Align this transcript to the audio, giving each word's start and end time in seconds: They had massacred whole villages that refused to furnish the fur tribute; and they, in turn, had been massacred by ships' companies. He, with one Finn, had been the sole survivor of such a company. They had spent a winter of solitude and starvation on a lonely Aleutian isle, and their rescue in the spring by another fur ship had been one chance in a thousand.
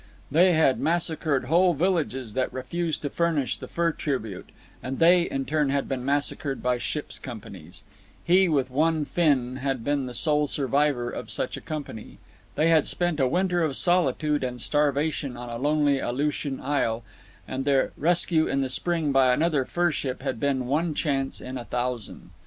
They 0.31 0.53
had 0.53 0.79
massacred 0.79 1.43
whole 1.45 1.75
villages 1.75 2.33
that 2.33 2.51
refused 2.51 3.03
to 3.03 3.09
furnish 3.11 3.57
the 3.57 3.67
fur 3.67 3.91
tribute; 3.91 4.49
and 4.81 4.97
they, 4.97 5.29
in 5.29 5.45
turn, 5.45 5.69
had 5.69 5.87
been 5.87 6.03
massacred 6.03 6.63
by 6.63 6.79
ships' 6.79 7.19
companies. 7.19 7.83
He, 8.23 8.49
with 8.49 8.71
one 8.71 9.05
Finn, 9.05 9.57
had 9.57 9.83
been 9.83 10.07
the 10.07 10.15
sole 10.15 10.47
survivor 10.47 11.11
of 11.11 11.29
such 11.29 11.55
a 11.55 11.61
company. 11.61 12.17
They 12.55 12.69
had 12.69 12.87
spent 12.87 13.19
a 13.19 13.27
winter 13.27 13.61
of 13.61 13.77
solitude 13.77 14.43
and 14.43 14.59
starvation 14.59 15.37
on 15.37 15.49
a 15.49 15.59
lonely 15.59 15.99
Aleutian 15.99 16.59
isle, 16.59 17.03
and 17.47 17.63
their 17.63 17.91
rescue 17.95 18.47
in 18.47 18.61
the 18.61 18.69
spring 18.69 19.11
by 19.11 19.31
another 19.31 19.65
fur 19.65 19.91
ship 19.91 20.23
had 20.23 20.39
been 20.39 20.65
one 20.65 20.95
chance 20.95 21.39
in 21.39 21.59
a 21.59 21.65
thousand. 21.65 22.31